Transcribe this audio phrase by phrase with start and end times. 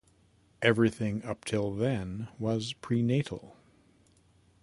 [0.63, 3.55] Everything up till then was prenatal.